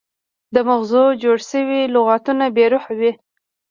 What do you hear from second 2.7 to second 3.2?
روحه وي.